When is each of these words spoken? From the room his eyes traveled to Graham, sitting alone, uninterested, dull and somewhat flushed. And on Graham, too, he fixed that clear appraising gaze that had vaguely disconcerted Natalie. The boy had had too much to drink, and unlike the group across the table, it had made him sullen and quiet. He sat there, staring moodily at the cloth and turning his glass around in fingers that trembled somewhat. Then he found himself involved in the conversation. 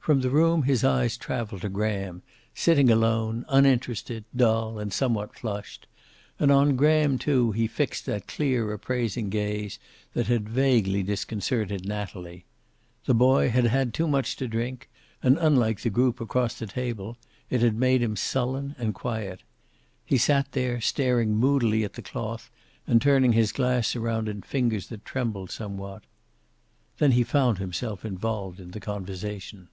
From 0.00 0.22
the 0.22 0.30
room 0.30 0.64
his 0.64 0.82
eyes 0.82 1.16
traveled 1.16 1.60
to 1.60 1.68
Graham, 1.68 2.22
sitting 2.52 2.90
alone, 2.90 3.44
uninterested, 3.48 4.24
dull 4.34 4.76
and 4.80 4.92
somewhat 4.92 5.36
flushed. 5.38 5.86
And 6.40 6.50
on 6.50 6.74
Graham, 6.74 7.16
too, 7.16 7.52
he 7.52 7.68
fixed 7.68 8.06
that 8.06 8.26
clear 8.26 8.72
appraising 8.72 9.28
gaze 9.30 9.78
that 10.14 10.26
had 10.26 10.48
vaguely 10.48 11.04
disconcerted 11.04 11.86
Natalie. 11.86 12.44
The 13.04 13.14
boy 13.14 13.50
had 13.50 13.66
had 13.66 13.94
too 13.94 14.08
much 14.08 14.34
to 14.38 14.48
drink, 14.48 14.90
and 15.22 15.38
unlike 15.38 15.82
the 15.82 15.90
group 15.90 16.20
across 16.20 16.54
the 16.58 16.66
table, 16.66 17.16
it 17.48 17.60
had 17.60 17.76
made 17.76 18.02
him 18.02 18.16
sullen 18.16 18.74
and 18.78 18.92
quiet. 18.92 19.44
He 20.04 20.18
sat 20.18 20.50
there, 20.50 20.80
staring 20.80 21.36
moodily 21.36 21.84
at 21.84 21.92
the 21.92 22.02
cloth 22.02 22.50
and 22.84 23.00
turning 23.00 23.32
his 23.32 23.52
glass 23.52 23.94
around 23.94 24.28
in 24.28 24.42
fingers 24.42 24.88
that 24.88 25.04
trembled 25.04 25.52
somewhat. 25.52 26.02
Then 26.98 27.12
he 27.12 27.22
found 27.22 27.58
himself 27.58 28.04
involved 28.04 28.58
in 28.58 28.72
the 28.72 28.80
conversation. 28.80 29.68